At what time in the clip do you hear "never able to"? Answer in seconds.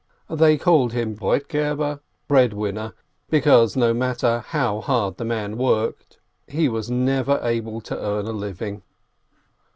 6.89-8.03